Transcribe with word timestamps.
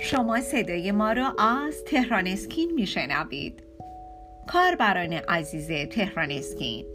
شما 0.00 0.40
صدای 0.40 0.92
ما 0.92 1.12
را 1.12 1.34
از 1.38 1.84
تهران 1.84 2.26
اسکین 2.26 2.74
میشنوید. 2.74 3.62
کاربران 4.46 5.12
عزیز 5.12 5.88
تهران 5.88 6.30
اسکین. 6.30 6.86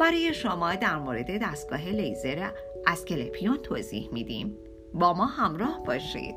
برای 0.00 0.34
شما 0.34 0.74
در 0.74 0.96
مورد 0.96 1.42
دستگاه 1.42 1.88
لیزر 1.88 2.50
اسکلپیون 2.86 3.56
توضیح 3.56 4.08
میدیم. 4.12 4.56
با 4.94 5.12
ما 5.12 5.26
همراه 5.26 5.84
باشید. 5.86 6.34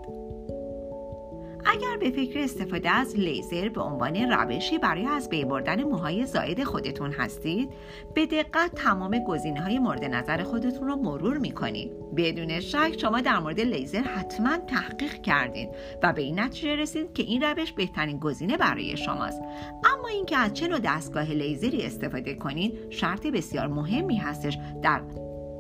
اگر 1.70 1.98
به 2.00 2.12
فکر 2.12 2.40
استفاده 2.40 2.90
از 2.90 3.20
لیزر 3.20 3.70
به 3.70 3.82
عنوان 3.82 4.16
روشی 4.16 4.78
برای 4.78 5.06
از 5.06 5.30
بین 5.30 5.48
بردن 5.48 5.84
موهای 5.84 6.26
زاید 6.26 6.64
خودتون 6.64 7.12
هستید 7.12 7.70
به 8.14 8.26
دقت 8.26 8.76
تمام 8.76 9.20
گزینه 9.20 9.62
های 9.62 9.80
مورد 9.80 10.04
نظر 10.04 10.44
خودتون 10.44 10.88
رو 10.88 10.96
مرور 10.96 11.38
می‌کنید. 11.38 11.92
بدون 12.18 12.60
شک 12.60 13.00
شما 13.02 13.22
در 13.22 13.40
مورد 13.40 13.60
لیزر 13.60 14.02
حتما 14.02 14.58
تحقیق 14.58 15.22
کردین 15.22 15.70
و 16.04 16.14
به 16.14 16.22
این 16.22 16.40
نتیجه 16.40 16.76
رسید 16.76 17.14
که 17.14 17.24
این 17.24 17.42
روش 17.42 17.72
بهترین 17.72 18.20
گزینه 18.20 18.58
برای 18.58 18.98
شماست. 18.98 19.42
اما 19.84 20.08
اینکه 20.08 20.38
از 20.38 20.54
چه 20.54 20.68
نوع 20.68 20.80
دستگاه 20.80 21.32
لیزری 21.32 21.86
استفاده 21.86 22.36
کنید 22.36 22.74
شرط 22.90 23.28
بسیار 23.28 23.68
مهمی 23.68 24.18
هستش 24.18 24.58
در 24.82 25.02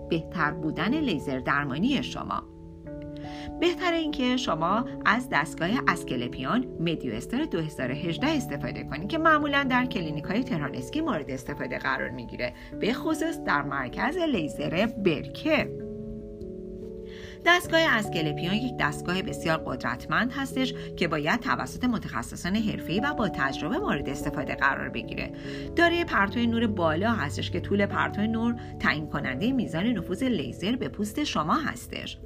بهتر 0.09 0.51
بودن 0.51 0.93
لیزر 0.93 1.39
درمانی 1.39 2.03
شما. 2.03 2.56
بهتر 3.59 3.93
اینکه 3.93 4.37
شما 4.37 4.85
از 5.05 5.29
دستگاه 5.31 5.69
Asclepion 5.87 6.65
MeDioStar 6.79 7.45
2018 7.45 8.27
استفاده 8.27 8.83
کنید 8.83 9.09
که 9.09 9.17
معمولا 9.17 9.67
در 9.69 9.85
کلینیک 9.85 10.23
های 10.23 10.43
تهران 10.43 10.75
مورد 11.01 11.31
استفاده 11.31 11.77
قرار 11.77 12.09
می‌گیره 12.09 12.53
به 12.79 12.93
خصوص 12.93 13.39
در 13.39 13.61
مرکز 13.61 14.17
لیزر 14.17 14.85
برکه. 14.85 15.86
دستگاه 17.45 17.81
اسکلپیون 17.81 18.53
یک 18.53 18.73
دستگاه 18.79 19.21
بسیار 19.21 19.57
قدرتمند 19.57 20.31
هستش 20.31 20.73
که 20.97 21.07
باید 21.07 21.39
توسط 21.39 21.83
متخصصان 21.83 22.55
حرفه‌ای 22.55 22.99
و 22.99 23.13
با 23.13 23.29
تجربه 23.29 23.77
مورد 23.77 24.09
استفاده 24.09 24.55
قرار 24.55 24.89
بگیره. 24.89 25.31
دارای 25.75 26.05
پرتو 26.05 26.39
نور 26.39 26.67
بالا 26.67 27.11
هستش 27.11 27.51
که 27.51 27.59
طول 27.59 27.85
پرتو 27.85 28.21
نور 28.21 28.55
تعیین 28.79 29.09
کننده 29.09 29.51
میزان 29.51 29.85
نفوذ 29.85 30.23
لیزر 30.23 30.75
به 30.75 30.87
پوست 30.87 31.23
شما 31.23 31.55
هستش. 31.55 32.17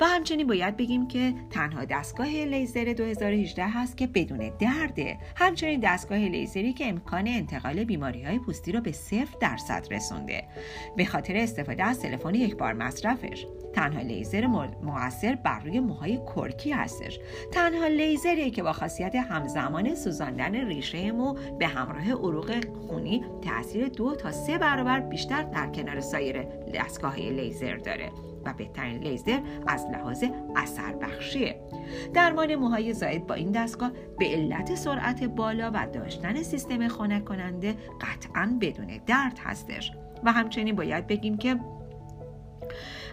و 0.00 0.04
همچنین 0.04 0.46
باید 0.46 0.76
بگیم 0.76 1.08
که 1.08 1.34
تنها 1.50 1.84
دستگاه 1.84 2.28
لیزر 2.28 2.94
2018 2.96 3.64
هست 3.66 3.96
که 3.96 4.06
بدون 4.06 4.52
درده 4.58 5.18
همچنین 5.36 5.80
دستگاه 5.80 6.18
لیزری 6.18 6.72
که 6.72 6.88
امکان 6.88 7.28
انتقال 7.28 7.84
بیماری 7.84 8.22
های 8.22 8.38
پوستی 8.38 8.72
رو 8.72 8.80
به 8.80 8.92
صفر 8.92 9.36
درصد 9.40 9.86
رسونده. 9.90 10.44
به 10.96 11.04
خاطر 11.04 11.36
استفاده 11.36 11.84
از 11.84 12.00
تلفن 12.00 12.34
یک 12.34 12.56
بار 12.56 12.72
مصرفش 12.72 13.46
تنها 13.72 14.00
لیزر 14.00 14.46
موثر 14.82 15.34
بر 15.34 15.58
روی 15.58 15.80
موهای 15.80 16.20
کرکی 16.36 16.70
هستش. 16.70 17.20
تنها 17.52 17.86
لیزریه 17.86 18.50
که 18.50 18.62
با 18.62 18.72
خاصیت 18.72 19.14
همزمان 19.14 19.94
سوزاندن 19.94 20.54
ریشه 20.54 21.12
مو 21.12 21.34
به 21.58 21.66
همراه 21.66 22.10
عروق 22.10 22.64
خونی 22.88 23.24
تاثیر 23.42 23.88
دو 23.88 24.14
تا 24.14 24.32
سه 24.32 24.58
برابر 24.58 25.00
بیشتر 25.00 25.42
در 25.42 25.66
کنار 25.66 26.00
سایر 26.00 26.42
دستگاه 26.74 27.16
لیزر 27.16 27.76
داره 27.76 28.10
و 28.44 28.52
بهترین 28.52 29.02
لیزر 29.02 29.38
از 29.66 29.86
لحاظ 29.92 30.24
اثر 30.56 30.92
بخشیه 30.92 31.60
درمان 32.14 32.54
موهای 32.54 32.92
زاید 32.92 33.26
با 33.26 33.34
این 33.34 33.52
دستگاه 33.52 33.90
به 34.18 34.26
علت 34.26 34.74
سرعت 34.74 35.24
بالا 35.24 35.70
و 35.74 35.86
داشتن 35.92 36.42
سیستم 36.42 36.88
خنک 36.88 37.24
کننده 37.24 37.74
قطعا 38.00 38.58
بدون 38.60 39.00
درد 39.06 39.38
هستش. 39.38 39.92
و 40.24 40.32
همچنین 40.32 40.76
باید 40.76 41.06
بگیم 41.06 41.38
که 41.38 41.56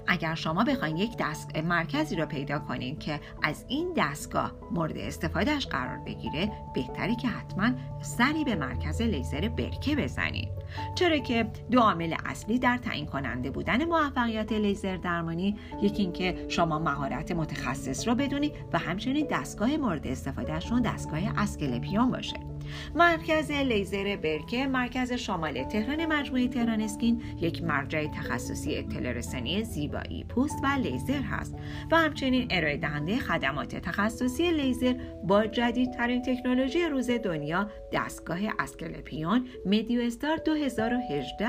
اگر 0.07 0.35
شما 0.35 0.63
بخواید 0.63 0.99
یک 0.99 1.17
دست 1.19 1.57
مرکزی 1.57 2.15
را 2.15 2.25
پیدا 2.25 2.59
کنید 2.59 2.99
که 2.99 3.19
از 3.43 3.65
این 3.67 3.93
دستگاه 3.97 4.51
مورد 4.71 4.97
استفادهش 4.97 5.65
قرار 5.67 5.97
بگیره 5.97 6.51
بهتری 6.75 7.15
که 7.15 7.27
حتما 7.27 7.71
سری 8.01 8.43
به 8.43 8.55
مرکز 8.55 9.01
لیزر 9.01 9.47
برکه 9.47 9.95
بزنید 9.95 10.49
چرا 10.95 11.17
که 11.17 11.47
دو 11.71 11.79
عامل 11.79 12.15
اصلی 12.25 12.59
در 12.59 12.77
تعیین 12.77 13.05
کننده 13.05 13.51
بودن 13.51 13.85
موفقیت 13.85 14.51
لیزر 14.51 14.97
درمانی 14.97 15.55
یکی 15.81 16.01
اینکه 16.01 16.45
شما 16.49 16.79
مهارت 16.79 17.31
متخصص 17.31 18.07
رو 18.07 18.15
بدونید 18.15 18.53
و 18.73 18.77
همچنین 18.77 19.27
دستگاه 19.31 19.77
مورد 19.77 20.07
استفادهشون 20.07 20.81
دستگاه 20.81 21.19
اسکلپیون 21.37 22.11
باشه. 22.11 22.56
مرکز 22.95 23.51
لیزر 23.51 24.15
برکه 24.15 24.67
مرکز 24.67 25.13
شمال 25.13 25.63
تهران 25.63 26.05
مجموعه 26.05 26.47
تهران 26.47 26.81
Skin 26.81 27.23
یک 27.41 27.63
مرجع 27.63 28.07
تخصصی 28.07 28.77
اطلاع 28.77 29.11
رسانی 29.11 29.63
زیبایی 29.63 30.23
پوست 30.23 30.57
و 30.63 30.67
لیزر 30.67 31.21
هست 31.21 31.55
و 31.91 31.97
همچنین 31.97 32.47
ارائه 32.51 32.77
دهنده 32.77 33.17
خدمات 33.17 33.75
تخصصی 33.75 34.51
لیزر 34.51 34.93
با 35.23 35.45
جدیدترین 35.45 36.21
تکنولوژی 36.21 36.85
روز 36.85 37.09
دنیا 37.09 37.69
دستگاه 37.93 38.39
Asclepion 38.59 39.47
MeDioStar 39.65 40.37
2018 40.37 41.47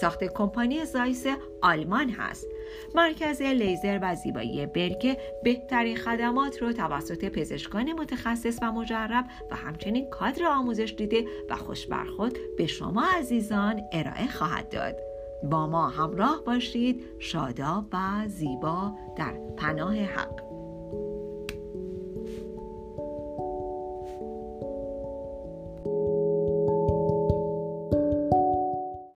ساخت 0.00 0.24
کمپانی 0.24 0.84
Zeiss 0.84 1.26
آلمان 1.62 2.10
هست. 2.10 2.46
مرکز 2.94 3.42
لیزر 3.42 3.98
و 4.02 4.14
زیبایی 4.14 4.66
برکه 4.66 5.16
بهترین 5.42 5.96
خدمات 5.96 6.62
رو 6.62 6.72
توسط 6.72 7.24
پزشکان 7.24 7.92
متخصص 7.92 8.58
و 8.62 8.72
مجرب 8.72 9.24
و 9.50 9.56
همچنین 9.56 10.10
کادر 10.10 10.44
آموزش 10.44 10.94
دیده 10.98 11.24
و 11.50 11.56
خوش 11.56 11.86
برخود 11.86 12.38
به 12.58 12.66
شما 12.66 13.04
عزیزان 13.18 13.80
ارائه 13.92 14.28
خواهد 14.28 14.68
داد. 14.68 14.96
با 15.42 15.66
ما 15.66 15.88
همراه 15.88 16.42
باشید. 16.46 17.04
شاداب 17.18 17.84
و 17.92 18.28
زیبا 18.28 18.92
در 19.16 19.34
پناه 19.56 19.94
حق. 19.96 20.51